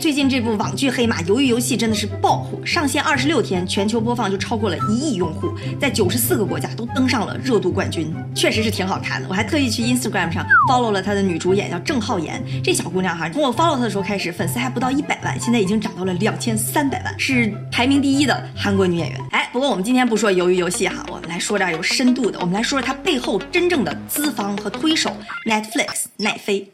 [0.00, 9.28] 最近这部网剧黑马《鱿鱼游戏》真的是爆火，上线二十六天，全球播放就超过了一亿用户，在九十四个国家都登上了热度冠军，确实是挺好看的。
[9.28, 19.20] 我还特意去 Instagram 上 follow 了他的女主演叫郑浩妍，这小姑娘哈，从我 follow 她的时候开始，粉丝还不到一百万，现在已经涨到了两千三百万，是排名第一的韩国女演员。
[19.32, 25.14] 哎，不过我们今天不说鱿鱼游戏哈，我们来说点有深度的，我们来说说它背后真正的资方和推手
[25.46, 26.70] Netflix 奈飞。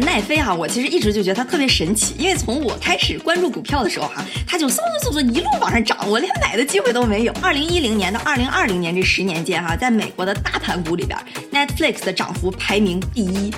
[0.00, 7.32] 奈飞哈，我其实一直就觉得它特别神奇，因为从我开始关注股票的时候哈，它就嗖嗖嗖嗖一路往上涨，我连买的机会都没有。
[7.42, 11.18] 二零一零年到二零二零年这十年间哈，在美国的大盘股里边
[11.52, 13.52] ，Netflix 的涨幅排名第一。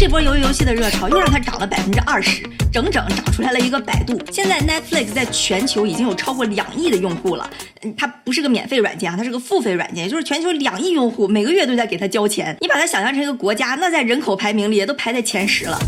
[0.00, 4.18] 这波鱿鱼游戏的热潮又让它涨了百分之二十，整整涨出来了一个百度。
[4.32, 7.50] 现在 Netflix 在全球已经有超过两亿的用户了，
[7.82, 12.56] 嗯，它不是个免费软件啊，它是个付费软件，就是全球两亿用户每个月都在给它交钱。
[12.62, 15.78] 你把它想象成一个国家，那在人口排名里也都排在前十了。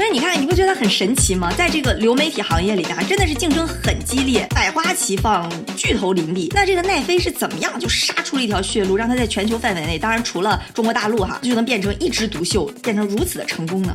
[0.00, 1.52] 所以你看，你不觉得很神奇吗？
[1.58, 6.50] 在这个流媒体行业里边，真的是竞争很激烈，百花齐放，巨头林立。
[6.54, 13.94] 那这个奈飞是怎么样就杀出了一条血路，让它在全球范围内，当然除了中国大陆哈，就能变成一枝独秀，变成如此的成功呢？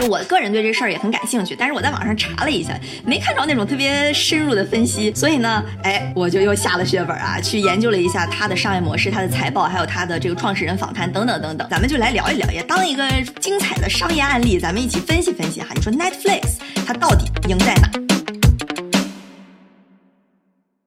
[0.00, 2.72] 就我个人对这事儿也很感兴趣，但是我在网上查了一下，
[3.04, 13.06] 没看着那种特别深入的分析，所以呢，哎，我就又下了血本啊，去研究了一下它的商业模式、它的财报，还有它的这个创始人访谈等等等等，咱们就来聊一聊，也当一个
[13.40, 15.68] 精彩的商业案例，咱们一起分析分析哈。
[15.74, 17.90] 你说 Netflix 它到底赢在哪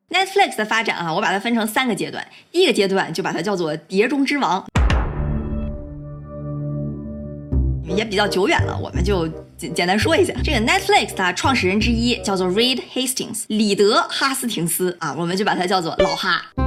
[0.09, 4.65] ？Netflix 的发展啊，我把它分成三个阶段，第一个阶段就把它叫做碟中之王。
[8.03, 10.33] 比较久远了，我们就简简单说一下。
[10.43, 16.62] 这个 Netflix 的创始人之一叫做 Reed Hastings，李德哈斯廷斯啊，我们就把它叫做老哈。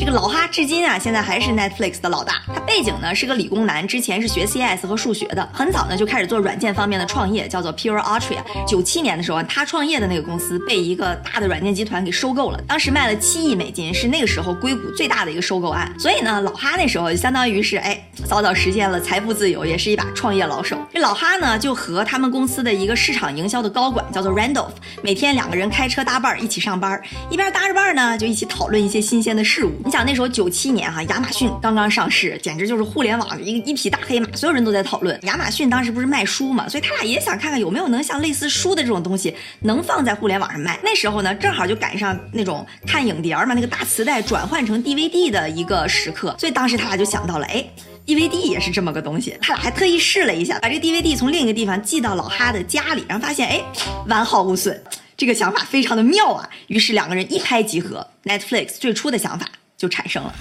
[0.00, 2.40] 这个老哈至今啊，现在还是 Netflix 的老大。
[2.46, 8.38] 他背景呢是个理工男，之前是学 CS 和数学的，很早呢就开始做软件方面的创业，叫做 Pure Ultra。
[8.66, 15.94] 九七年的时候，他创业的那个公司被一个大的软件集团给收购了，当时卖了七亿美金，是那个时候硅谷最大的一个收购案。
[15.98, 20.78] 所以呢，老哈那时候就相当于是哎，早早实现了财富自由，也是一把创业老手。
[20.94, 24.72] 这老哈呢就和他们公司的一个市场营销的高管叫做 Randolph，
[25.02, 29.89] 每天两个人开车搭伴儿一起上班，一边搭着伴儿呢就一起讨论一些新鲜的事物。
[29.90, 35.18] 你想那时候九七年哈，亚马逊刚刚上市，简直就是互联网一个一匹大黑马，所有人都在讨论。
[35.24, 40.78] 亚马逊当时不是卖书嘛，所以他俩也想看看有没有能像类似书的这种东西能放在互联网上卖。
[40.84, 47.68] 那时候呢，正好就赶上那种看影碟嘛，那个大磁带转换成 DVD 的一个时刻，所以当时他俩就想到了，哎
[48.06, 49.36] ，DVD 也是这么个东西。
[49.42, 53.60] 他俩还特意试了一下，把这个 DVD 从另一个地方寄到老哈的家里，然后发现，哎，
[54.06, 54.80] 完好无损。
[55.16, 59.46] 这个想法非常的妙啊，于是两个人一拍即合，Netflix 最初的想法。
[59.80, 60.34] 就产生了。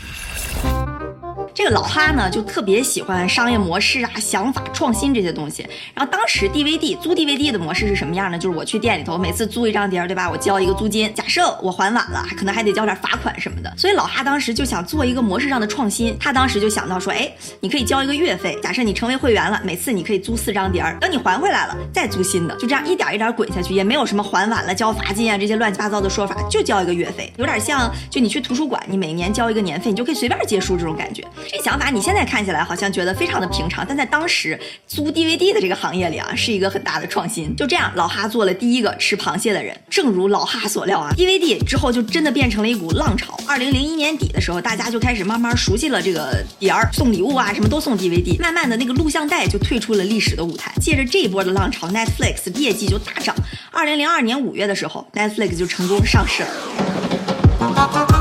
[1.54, 5.66] 这个老哈呢，就特别喜欢商业模式啊、想法、创新这些东西。
[5.94, 8.38] 然后当时 DVD 租 DVD 的模式是什么样呢？
[8.38, 10.30] 就是我去店里头，每次租一张碟，对吧？
[10.30, 13.74] 我交一个租金，假设我还晚了，可能还得交点罚款什么的。
[13.78, 16.16] 所以老哈当时就想做一个模式上的创新。
[16.20, 17.30] 他当时就想到说，哎，
[17.60, 31.24] 你可以交一个月费，假设你成为会员了，每次你可以租四张碟，等你还回来了再租新的，就这样一点一点滚下去，也没有什么还晚了交罚金啊这些乱七八糟的说法，就交一个月费，有点像就你去图书馆，你每年交一个年费，你就可以随便借书这种感觉。
[31.48, 37.56] 这想法你现在看起来好像觉得非常的平常，但在当时租 DVD 的这个行业里啊，是一个很大的创新。
[37.56, 39.76] 就这样，老哈做了第一个吃螃蟹的人。
[39.90, 43.38] 正如老哈所料啊，DVD 之后就真的变成了一股浪潮。
[43.48, 48.40] 二零零一年底的时候，大家就开始慢慢熟悉了这个碟儿，送礼物啊，什么都送 DVD。
[48.40, 50.72] 慢慢的那个录像带就退出了历史的舞台。
[50.80, 53.36] 借着这一波的浪潮，Netflix 业绩就大涨。
[53.72, 58.19] 二零零二年五月的时候，Netflix 就成功上市了。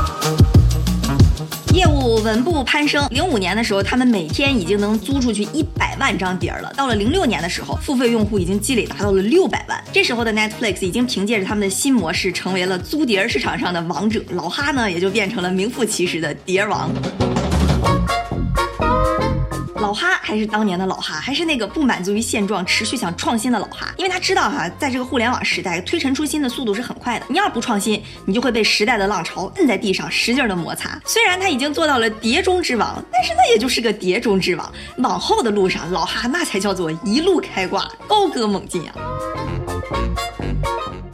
[2.21, 3.07] 稳步攀升。
[3.11, 6.73] 零五年的时候，他们每天已经能租出去一百万张碟儿了。
[6.75, 9.83] 到了零六年的时候，付费用户已经积累达到了六百万。
[9.91, 14.21] 这时候的 Netflix 已经凭借着他们的新模式，成为了租碟儿市场上的王者。
[14.31, 16.89] 老哈呢，也就变成了名副其实的碟王。
[20.29, 27.25] 还是当年的老哈，还是那个不满足于现状、持续想创新的老哈，因为他知道哈，在这个互联网时代，推陈出新的速度是很快的。
[27.29, 31.01] 你要不创新，你就会被时代的浪潮摁在地上，使劲的摩擦。
[31.03, 34.71] 虽然他已经做到了碟中之王，但是那也就是个碟中之王。
[34.97, 38.93] 往后的路上，老哈那才叫做一路开挂，高歌猛进啊！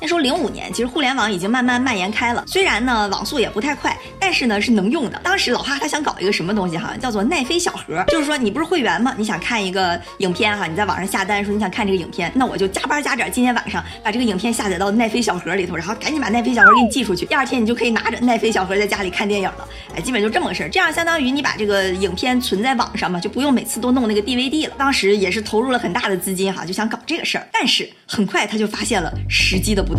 [0.06, 2.44] 那时候零五年，其实互联网已经慢慢蔓延开了。
[2.46, 5.20] 虽然呢网速也不太快，但是呢是能用的。
[5.24, 9.16] 当时老哈他想搞一个什么东西哈，叫做奈飞小盒，就是说你不是会员吗？
[9.18, 19.68] 你想看一个影片哈，你在网上下单说你想看这个影片，那我就加班加点，今天晚上把这个影片下载到奈飞小盒里头，然后赶紧把奈飞小盒给你寄出去，第二天你就可以拿着奈飞小盒在家里看电影了。
[19.96, 24.76] 哎，基本就这么个事儿，这样相当于你把这个影片存在网上嘛，就不用每次都弄那个 DVD 了。
[24.78, 29.95] 当时也是投入了很大的资金哈，就想搞这个事儿，但是很快他就发现了时机的不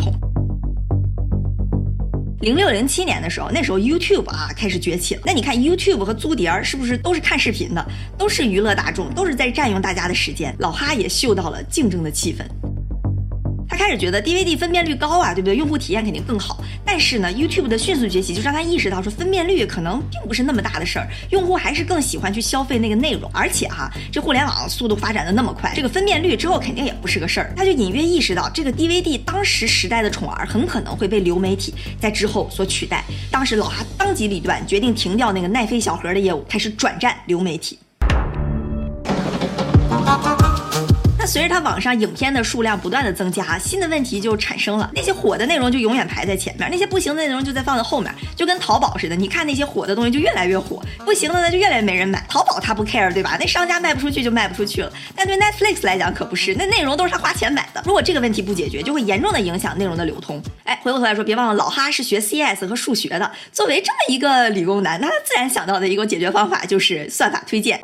[2.40, 5.22] 零六零七年的时候，那时候 YouTube 啊开始崛起了。
[5.25, 7.84] 那你看 YouTube 和租碟儿是不是都是看视频的，
[8.16, 10.54] 都是娱乐大众，都是在占用大家的时间？
[10.58, 12.44] 老哈也嗅到了竞争的气氛。
[13.76, 15.55] 开始觉得 DVD 分辨率高啊，对不对？
[15.55, 16.64] 用户体验肯定更好。
[16.84, 23.31] 但是呢，YouTube 的迅速崛起就让他意识到说，分辨率可能并不是那么大的事儿，用户还是更喜欢去消费那个内容。
[23.32, 27.52] 而且哈，这互联网速度发展的那么快，这个分辨率之后肯定也不是个事儿。
[27.56, 33.05] 他就隐约意识到，这个 DVD 当时时代的宠儿很可能会被流媒体在之后所取代。
[33.31, 37.78] 当时老哈当机立断，决定停掉那个奈飞小盒的业务，开始转战流媒体。
[41.26, 44.90] 随着它网上影片的数量不断的增加，新的问题就产生了。
[44.94, 49.17] 那些火的内容就永远排在前面，那些不行的内容就在放在后面，就跟淘宝似的。
[49.17, 52.25] 你看那些火的东西就越来越火，不行的呢就越来越没人买。
[52.28, 53.37] 淘宝它不 care 对吧？
[53.40, 54.93] 那商家卖不出去就卖不出去了。
[55.14, 57.82] 但对 Netflix 来讲可不是，那内容都是他花钱买的。
[57.84, 60.40] 如果这个问题不解决，就会严重的影响内容的流通。
[60.64, 67.81] 哎，回过头来说，别忘了老哈是学 CS 和数学的，作为这么一个理工男，他自然想到的一个解决方法就是算法推荐。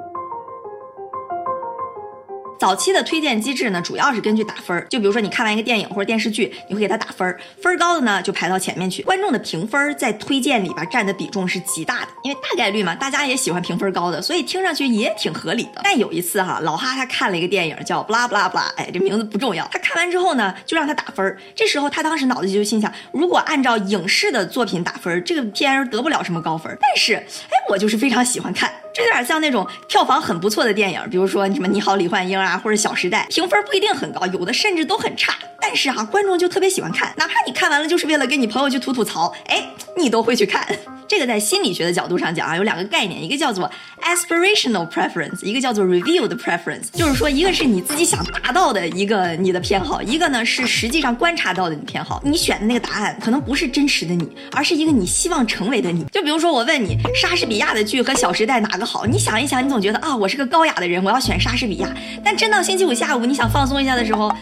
[2.63, 4.87] 早期的推荐机制呢，主要是根据打分儿。
[4.89, 9.03] 就比如说你看完一个电影或者电视剧，你会给它打分儿，分儿高的呢就排到前面去。
[9.03, 15.81] 观众的评分在推荐里边占的比重是极大的，因为大概率嘛，大家也喜欢评分高的，所以听上去也挺合理的。
[15.83, 19.67] 但有一次哈，老哈他看了一个电影叫《布拉布拉布拉》，哎，这名字不重要。
[19.73, 21.37] 他看完之后呢，就让他打分儿。
[21.57, 26.73] 这时候他当时脑子就心想，如果按照影视的作品打分儿，这个片得不了什么高分。
[26.81, 28.73] 但是，哎，我就是非常喜欢看。
[28.95, 35.35] 这有点像那种票房很不错的电影，比如说什么《你好，李焕英》啊，或者《小时代》，评分不一定很高，有的甚至都很差。
[35.61, 39.65] 但是啊，观众就特别喜欢看，哪怕你看完了就是为了跟你朋友去吐吐槽，哎，
[39.97, 40.67] 你都会去看。
[41.13, 43.71] 这个在心理学的角度上讲啊，有两个概念，一个叫做
[44.01, 52.23] aspirational preference，一个叫做 revealed preference，就是说一个是你自己想达到的一个你的偏好，一个呢是实际上观察到的你偏好。
[52.25, 56.03] 你选的那个答案可能不是真实的你，而是一个你希望成为的你。
[56.05, 59.05] 就比如说我问你，莎士比亚的剧和《小时代》哪个好？
[59.05, 61.95] 你想一想，你总觉得啊，我是个高雅的人，我要选莎士比亚。
[62.25, 64.35] 但真到星期五下午，你想放松一下的时候。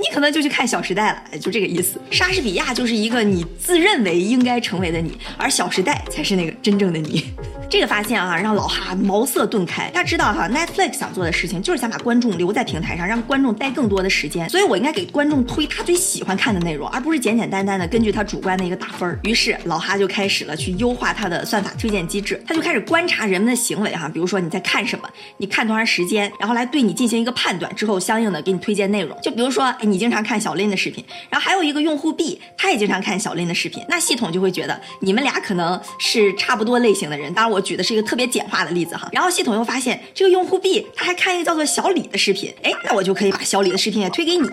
[0.00, 2.00] 你可能就去看《小时代》了，就这个意思。
[2.10, 7.24] 莎士比亚就是一个你自认为应该成为的你，而《小时代》才是那个真正的你。
[7.68, 9.88] 这个发现啊，让老哈茅塞顿开。
[9.90, 14.48] 大家知道哈，Netflix 想做的事情就是想把观众留在平台上，让观众待更多的时间。
[14.48, 19.16] 所以我应该给观众推他最喜欢看的内容，而不是简简单单的根据他主观的一个打分。
[19.22, 29.16] 于是老哈就开始了去优化他的算法推荐机制，他就开始观察人们的行为哈，比如说你在看什么，你看多长时间，然后来对你进行一个判断，之后相应的给你推荐内容。
[29.22, 37.32] 就比如说，哎，你经常看小林的视频，然后还有一个用户 B，他也经常看小林的视频，那系统就会觉得你们俩可能是差不多类型的人。
[37.34, 39.08] 当然，我举的是一个特别简化的例子哈。
[39.12, 44.48] 然后系统又发现这个用户 B 他还看一个叫做小李的视频，哎，那我就可以把小李的视频也推给你，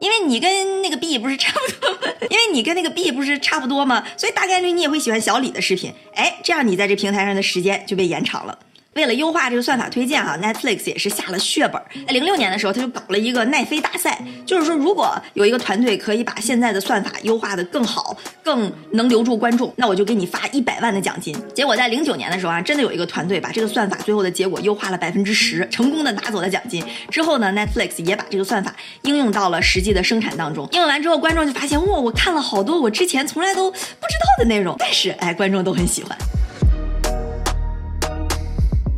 [0.00, 4.04] 因为你跟那个 B 不是差不多， 因为你跟那个 B 不是差不多吗？
[4.16, 8.58] 所以大概率你也会喜欢小李的视频，哎，这样你在这平台上的时间就被延长了。
[8.94, 11.80] 为了优化这个算法推荐啊，Netflix 也是下了血本。
[12.06, 21.34] 在零六年的时候，他就搞了一个奈飞大赛，就是说如果有一个团队可以把现在的算法优化的更好，更能留住观众，那我就给你发一百万的奖金。
[21.54, 26.84] 结果在零九年的时候啊，真的有一个团队把这个算法最后的结果优化了百分之十，成功的拿走了奖金。
[27.10, 30.68] 之后呢，Netflix 也把这个算法应用到了实际的生产当中。
[30.72, 36.14] 应用完之后，观众就发现哇，我看了好多我之前从来都不知道的内容，但是哎，观众都很喜欢。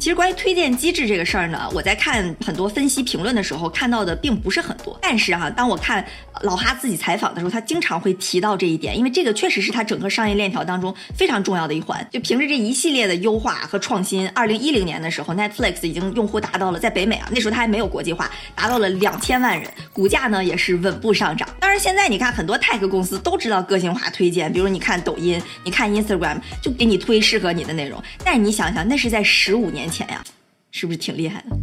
[0.05, 4.99] 其实关于推荐机制这个事儿呢，我在看很多分析评论的时候看到的并不是很多。
[5.01, 6.05] 但是哈，当我看
[6.43, 12.07] 老哈自己采访的时候，他经常会提到这一点，因为这个确实是他整个商业链条当中非常重要的一环。
[12.13, 21.49] 就凭着这一系列的优化和创新，二零一零年的时候，Netflix 已经用户达到了在北美啊，那时候它还没有国际化，达到了两千万人，股价呢也是稳步上涨。
[21.59, 27.99] 当然现在你看很多 Tech 公司都知道个性化推荐，比如你看抖音，你看 Instagram，就给你推适合你的内容。
[28.23, 30.09] 但是你想想，那是在十五年前钱。
[30.09, 30.25] 呀，
[30.73, 31.57] 是不是挺厉害的？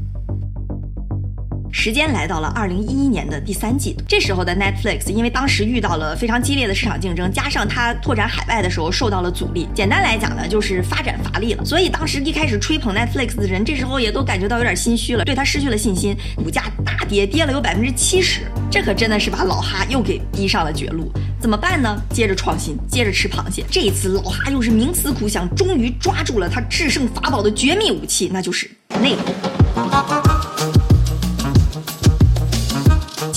[1.72, 11.64] 时间来到了二零一一年的第三季度，这时候的 Netflix 因为当时遇到了非常激烈的市场竞争，加上它拓展海外的时候受到了阻力，简单来讲呢，就是发展乏力了。
[11.64, 18.42] 所以当时一开始吹捧 Netflix 的人，这时候也都感觉到有点心虚了，对它失去了信心，股价大跌，跌了有百分之七十。
[18.70, 22.02] 这可真的是把老哈又给逼上了绝路，怎么办呢？
[22.12, 23.64] 接着创新，接着吃螃蟹。
[23.72, 28.70] 这一次老哈又是冥思苦想，终于抓住了他制胜法宝的绝密武器，那就是
[29.02, 30.31] 内容。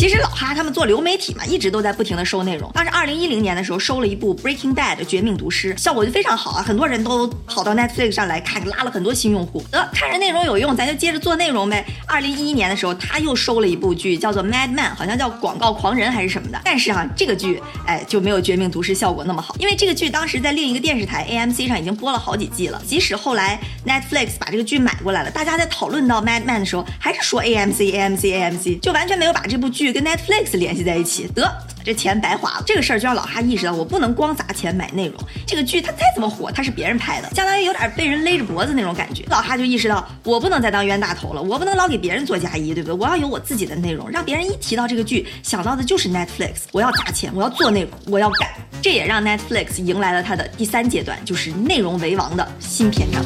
[0.05, 2.71] 其实老哈他们做流媒体嘛，一直都在不停的收内容。
[2.75, 9.65] 当时二零一零年的时候收了一部《Breaking Bad》绝命毒师，效果就非常好啊，很多人都跑到 Netflix 上来看，拉了很多新用户。
[9.71, 11.83] 得看着内容有用，咱就接着做内容呗。
[12.07, 16.61] 二零一一年的时候，他又收了一部剧，叫做《Mad Man》，好像叫《广告狂人》还是什么的。
[16.63, 22.83] 但是啊，这个剧哎就没有《绝命毒师》效果那么好，因为这个剧当时在另一个电视台 AMC 上已经播了好几季了。
[22.87, 30.75] 即使后来 Netflix 把这个剧买过来了，大家在讨论到《Mad Man》的时候，还是说 AMC AMC AMC，就完全没有把这部剧跟 Netflix 联。
[30.75, 31.49] 系在一起，得
[31.85, 32.65] 这钱白花了。
[32.67, 35.15] 这个事儿就让老哈意识到，我不能光砸钱买内容。
[35.47, 39.25] 这个剧它再怎么火，它是别人拍的，相当于有点被人勒着脖子那种感觉。
[39.29, 42.99] 老哈就意识到，我不能再当冤大头了，我不能老给别人做嫁衣，对不对？
[42.99, 46.65] 我要有我自己的内容，让别人一提到这个剧，想到的就是 Netflix。
[46.73, 48.49] 我要砸钱，我要做内容，我要干。
[48.83, 53.23] 这也让 Netflix 迎来了它的第三阶段，就是内容为王的新篇章。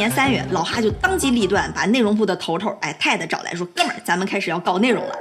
[0.00, 5.14] 年三月，老哈就当机立断，把内容部的头头哎泰德找来说：“哥们儿，咱们开始要搞内容了。”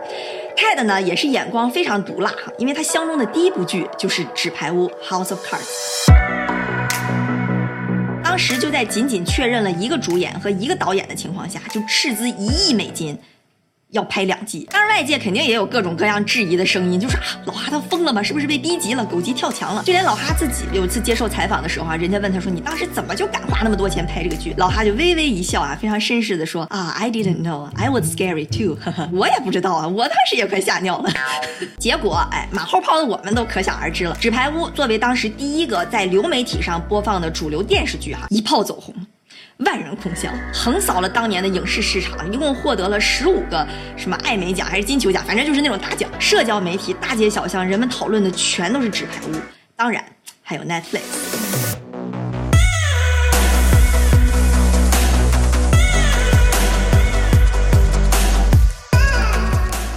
[0.56, 6.08] 泰德呢也是眼光非常毒辣哈，因为他相中的第一部剧就是《纸牌屋》（House of Cards）。
[8.24, 13.20] 当时就在仅仅确认了一个主演和一个导演的情况下，就斥资一亿美金。
[13.92, 18.22] 要拍两季，当然外界肯定也有各种各样质疑的声音，就是啊，老哈他疯了吗？
[18.22, 19.82] 是不是被逼急了，狗急跳墙了？
[19.84, 28.78] 就连老哈自己有一次接受采访的时候啊，人家问他说：“你当时怎么就敢花那么多钱拍这个剧？”老哈就微微一笑啊，非常绅士的说：“啊，I didn't know, I was scary too。
[29.12, 31.12] 我也不知道啊，我当时也快吓尿了。
[31.80, 34.14] 结果哎，马后炮的我们都可想而知了。
[34.20, 38.94] 《纸牌屋》作为当时第一个在流媒体上播放的主流电视剧哈，一炮走红。
[39.66, 46.10] 万人空巷，横扫了当年的影视市场，一共获得了十五个什么艾美奖还是金球奖，反正就是那种大奖。
[46.18, 49.34] 社交媒体大街小巷，人们讨论的全都是《纸牌屋》，
[49.76, 50.02] 当然
[50.42, 51.02] 还有 Netflix。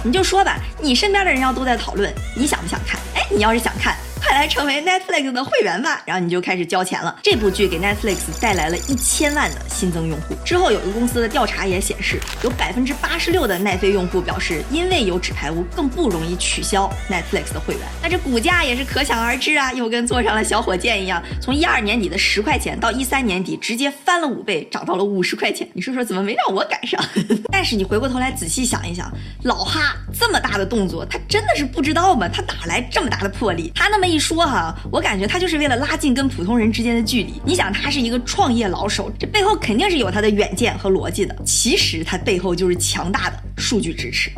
[0.03, 2.99] 你就说吧，你身边的人要都在讨论，你想不想看？
[3.15, 3.95] 哎，你要是想看。
[4.33, 7.15] 来成为 Netflix 的会员吧，然后你就开始交钱了。
[7.21, 10.35] 这部剧给 Netflix 带来了一千万的新增用户。
[10.43, 17.83] 之后有一个公司的调查也显示，有百分之八十六的奈飞用户表示，因为有纸牌屋，更不容易取消 Netflix 的会员。
[18.01, 25.67] 那这股价也是可想而知啊，又跟坐上了小火箭一样，从一二年底的十块钱到一三年底直接翻了五倍，涨到了五十块钱。
[25.73, 26.99] 你说说怎么没让我赶上？
[27.51, 29.11] 但是你回过头来仔细想一想，
[29.43, 32.27] 老哈这么大的动作，他真的是不知道吗？
[32.27, 33.71] 他哪来这么大的魄力？
[33.75, 34.22] 他那么一。
[34.23, 37.41] 说哈，我感觉他就是为了拉近跟普通人之间的距离。
[37.43, 41.35] 你想，他是一个创业老手，这背后肯定是有他的远见和逻辑的。
[41.45, 44.31] 其实他背后就是强大的数据支持。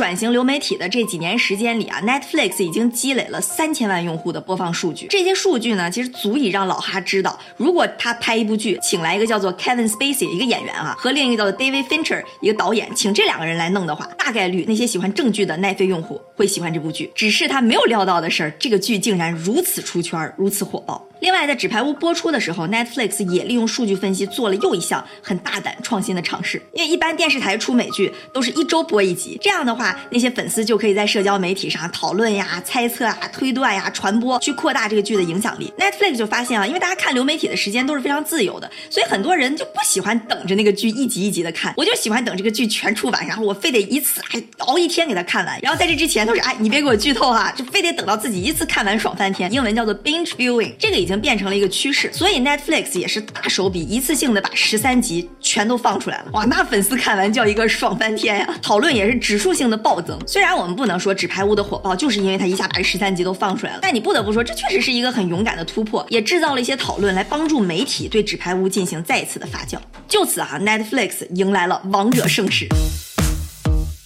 [0.00, 5.06] 转型流媒体的这几年时间里啊，Netflix 已经积累了三千万用户的播放数据。
[5.10, 17.12] 这些数据呢，其实足以让老哈知道，如果他拍一部剧，请来一个叫做 Kevin Spacey 一个演员啊，和另一个叫做 David Fincher 一个导演，请这两个人来弄的话，大概率那些喜欢正剧的奈飞用户会喜欢这部剧。
[17.14, 21.06] 只是他没有料到的是，这个剧竟然如此出圈，如此火爆。
[21.20, 26.62] 另外，在《纸牌屋》播出的时候，Netflix 也利用数据分析做了又一项很大胆创新的尝试。
[26.72, 35.70] 因为一般电视台出美剧都是一周播一集，这样的话，那些粉丝就可以在社交媒体上讨论呀、猜测啊、推断呀、传播，去扩大这个剧的影响力。
[35.78, 45.60] Netflix 就发现啊，因为大家看流媒体的时间都是非常自由的，所以很多人就不喜欢等着那个剧一集一集的看，我就喜欢等这个剧全出完，然后我非得一次还熬一天给他看完。
[45.60, 49.52] 然后在这之前都是哎，你别给我剧透哈，就非得等到自己一次看完爽翻天。
[49.52, 51.10] 英文叫做 binge viewing，这个已经。
[51.10, 56.26] 已经变成了一个趋势，所以 Netflix 也是大手笔，一次性的把十三集全都放出来了。
[56.34, 58.48] 哇，那粉丝看完叫一个爽翻天呀！
[58.62, 60.18] 讨论也是指数性的暴增。
[60.26, 69.78] 虽然我们不能说《纸牌屋》的火爆就是因为它一下把这十三集都放出来了，但你不得不说，这确实是一个很勇敢的突破，也制造了一些讨论，来帮助媒体对《纸牌屋》进行再一次的发酵。
[70.06, 72.68] 就此哈，Netflix 迎来了王者盛世。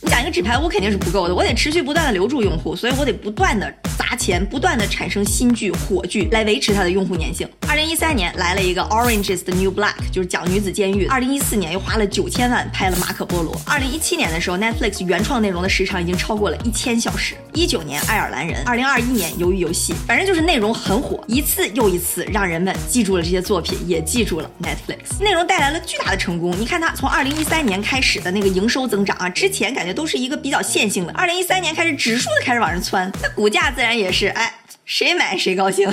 [0.03, 3.73] 你讲一个纸牌屋肯定是不够的，我得持续不断的留住用户，所以我得不断的。
[3.97, 7.49] 砸钱，不断的产生新剧、火剧来维持它的用户粘性。
[7.69, 11.07] 二零一三年来了一个 Orange's the New Black，就是讲女子监狱。
[11.07, 13.61] 二零一四年又花了九千万拍了马可波罗。
[13.67, 17.35] 二零一七年的时候，Netflix 原创内容的时长已经超过了一千小时。
[17.53, 25.23] 一九年爱尔兰人，二零二一年鱿鱼游戏，反正就是内容很火，一次又一次让人们记住了这些作品，也记住了 Netflix。
[25.23, 26.55] 内容带来了巨大的成功。
[26.59, 34.53] 你看它从二零一三年开始的那个营收增长啊，之前感觉都是一个比较线性的，二零一三年开始指数的开始往上窜，那股价在然也是，哎，
[34.85, 35.93] 谁买谁高兴。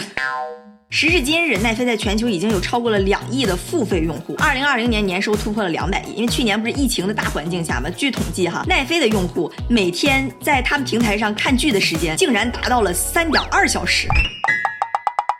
[0.89, 4.35] 时至今日，奈飞在全球已经有超过了两亿的付费用户。
[4.39, 7.89] 二零二零年年收突破了两百亿，因为去年不是疫情的大环境下嘛。
[7.89, 14.07] 据统计哈，奈飞的用户每天在他们平台上看剧的时间竟然达到了三点二小时。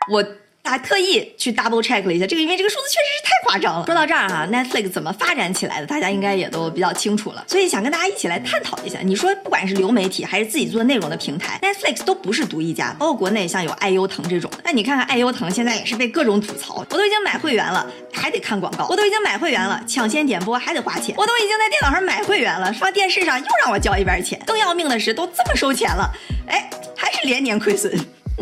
[0.10, 0.24] 我。
[0.72, 3.86] 还特意去 double check 了一下这个，因为这个数字确实是太夸张了。
[3.86, 7.44] 说到这儿哈，Netflix 怎么发展起来的，大家应该也都比较清楚了。
[7.48, 9.00] 所以想跟大家一起来探讨一下。
[9.04, 12.96] 你说不管是流媒体还是自己做内容的平台，Netflix 都不是独一家。
[12.98, 16.76] 包括国内像有爱优腾这种，那你看看爱优腾现在也是被各种吐槽。
[16.76, 24.42] 我都已经买会员了，还得看广告；我都已经买会员了，抢先点播还得花钱；我都已经在电脑上买会员了，放电视上又让我交一边钱。
[24.46, 26.10] 更要命的是，都这么收钱了，
[26.48, 27.92] 哎，还是连年亏损。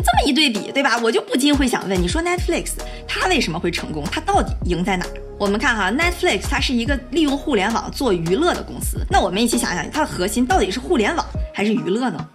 [0.02, 0.98] 这么一对比，对吧？
[1.02, 2.72] 我就不禁会想问，你说 Netflix
[3.06, 4.04] 它为什么会成功？
[4.10, 5.06] 它到底赢在哪？
[5.38, 8.98] 我们看哈，Netflix 它是一个利用互联网做娱乐的公司。
[9.08, 12.26] 那我们一起想想，它的核心到底是互联网还是娱乐呢？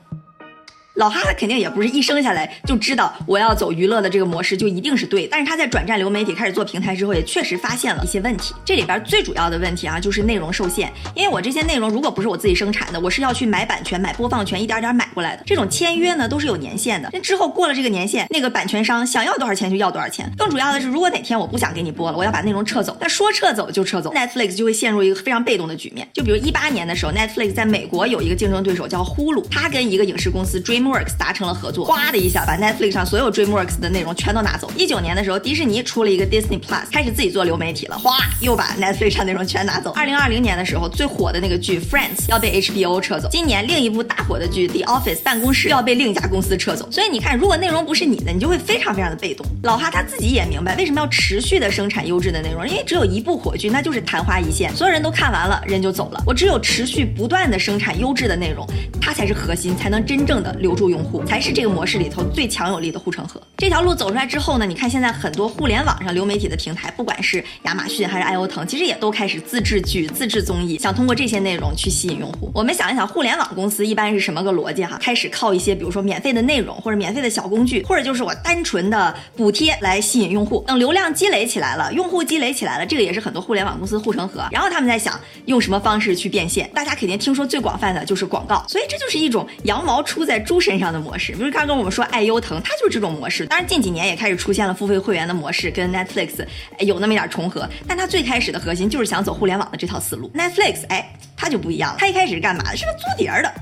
[0.96, 8.54] 老哈他肯定也不是一生下来就知道我要走娱乐的这个模式就一定是对，但是他在转战流媒体开始做平台之后，也确实发现了一些问题。
[8.64, 10.92] 这里边最主要的问题啊，就是内容受限。
[11.14, 15.44] 因为我这些内容如果不是我自己生产的，我是要去买版权、买播放权，一点点买过来的。
[15.46, 17.10] 这种签约呢，都是有年限的。
[17.12, 20.32] 那之后过了这个年限，那个版权商想要多少钱就要多少钱。
[20.38, 26.08] 更主要的是，如果哪天我不想给你播了，我要把内容撤走，那说撤走就撤走，Netflix 就会陷入一个非常被动的局面。
[26.14, 31.72] 就比如一八年的时候，Netflix 在美国有一个竞争对手叫呼噜，他跟一个影视公司 Works 达成了合。
[31.72, 34.72] 作，哗的一下把 Netflix 上所有 DreamWorks 的内容全都拿走。
[34.78, 39.92] 一九年的时候，迪士尼出了一个 Disney Plus，开始自己做流媒体了，哗又把 Netflix 上内容全拿走。
[39.92, 43.28] 二零二零年的时候，最火的那个剧 Friends 要被 HBO 撤走。
[43.30, 46.90] 今年另一部大火的剧 The Office 办公室要被另一家公司撤走。
[46.90, 49.46] 所以你看，如果内容不是你的，你就会非常非常的被动。
[49.64, 56.24] 老哈他自己也明白为什么要持续的生产优质的内容，因为只有一部火剧，那就是昙花一现，所有人都看完了，人就走了。
[56.26, 58.66] 我只有持续不断的生产优质的内容，
[59.02, 62.24] 它才是核心，才能真正的留住用户，才是这个模式里头。
[62.34, 64.66] 最强有力的护城河，这条路走出来之后呢？
[64.66, 72.52] 你看现在很多互联网上流媒体的平台，不管是亚马逊还是爱优腾，其实也都开始自制剧、自制综艺，想通过这些内容去吸引用户。
[72.54, 74.98] 我们想一想，互联网公司一般是什么个逻辑哈？
[75.02, 80.64] 开始靠一些比如说免费的内容或者免费的小工具，或者就是我单纯的补贴来吸引用户。
[80.68, 84.44] 等流量积累起来了，用户积累起来了，这个也是很多互联网公司护城河。
[84.52, 86.70] 然后他们在想用什么方式去变现？
[86.74, 91.34] 大家肯定听说最广泛的就是广告，所以这就是一种羊毛出在猪身上的模式。
[91.34, 93.46] 比如刚刚我们说爱优腾，它就是这种模式。
[93.46, 96.44] 当然近几年也开始出现了付费会员的模式，跟 Netflix
[96.80, 97.70] 有那么一点重合。
[97.88, 100.32] 但它最开始的核心就是想走互联网的这套思路。
[100.34, 102.76] Netflix 哎，它就不一样了，它一开始是干嘛的？
[102.76, 103.54] 是个租碟儿的。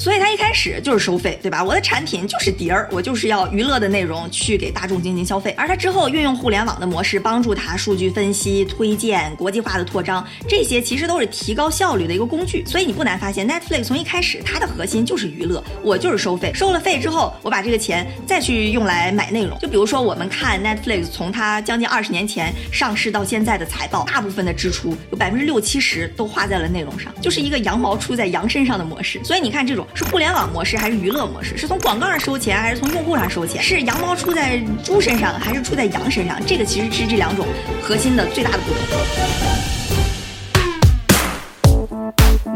[0.00, 1.62] 所以它一开始就是收费，对吧？
[1.62, 5.54] 我的产品就是碟儿，我就是要娱乐的内容去给大众进行消费。
[5.58, 12.64] 而它之后运用互联网的模式，帮助它数据分析、推荐、国际化的扩张，这些其实都是提高效率的一个工具。
[12.64, 19.58] 所以你不难发现，Netflix 从一开始它的核心就是娱乐，我就是收费，收了费之后，我把这个钱再去用来买内容。
[19.58, 29.22] 就比如说我们看 Netflix 从它将近二十年前上市到现在的财报，大部分的支出有百分之六七十都花在了内容上，就是一个羊毛出在羊身上的模式。
[29.22, 29.86] 所以你看这种。
[29.94, 31.56] 是互联网模式还是娱乐模式？
[31.56, 33.62] 是从广告上收钱还是从用户上收钱？
[33.62, 36.40] 是羊毛出在猪身上还是出在羊身上？
[36.46, 37.46] 这个其实是这两种
[37.82, 39.69] 核心的最大的不同。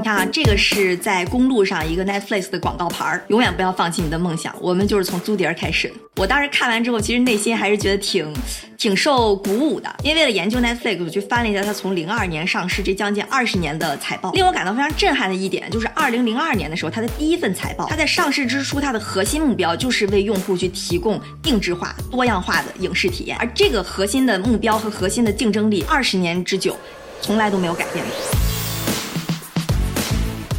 [0.05, 4.55] 看啊，这个是在公路上一个 Netflix 的广告牌儿，永远不要放弃你的梦想。
[4.61, 5.93] 我们就是从租碟儿开始。
[6.17, 8.33] 我当时看完之后，其实内心还是觉得挺
[8.77, 14.31] 挺受鼓舞的，因为为了研究 Netflix，我去翻了一下它从零二年上市这将近二十年的财报。
[14.33, 23.37] 令我感到非常震撼的一点，就是二零零二年的时候，它的第一份财报，它在上市之初，它的核心目标就是为用户去提供定制化、多样化的影视体验。
[23.39, 26.77] 而这个核心的目标和核心的竞争力，二十年之久，
[27.21, 28.34] 从来都没有改变过。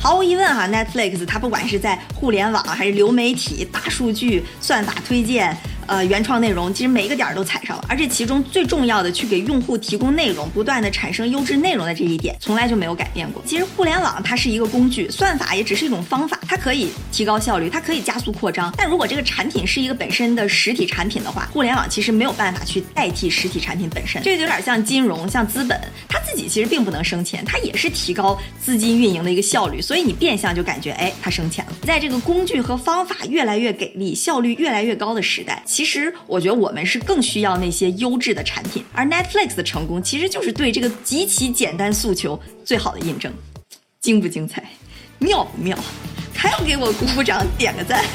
[0.06, 5.58] 毫无疑问哈，Netflix 它不管是在互联网还是流媒体、大数据、算法推荐。
[5.88, 7.86] 呃原创内容，其实每一个点儿都踩上了。
[7.88, 13.42] 而且其中最重要的，去给用户提供内容，不断的产生优质内容的这一点，从来就没有改变过。
[13.46, 18.74] 其实互联网它是一个工具，算法也只是一种方法，它可以提高效率，它可以加速扩张。
[18.78, 24.22] 但如果这个产品是一个本身的实体产品的话，互联网其实没有办法去代替实体产品本身。
[24.24, 29.82] 这就有点像金融，像资本，它自己其实并不能生钱，它也是提高资金运营的一个效率。
[29.82, 31.74] 所以你变相就感觉，哎，它生钱了。
[31.84, 38.82] 在这个工具和方法越来越给力、效率越来越高的时代，其实我觉得我们是更需要那些优质的产品。
[38.94, 43.30] 而 Netflix 的成功，其实就是对这个极其简单诉求最好的印证。
[44.00, 44.64] 精不精彩？
[45.20, 45.78] 妙不妙？
[46.34, 48.06] 还要给我鼓鼓掌、点个赞。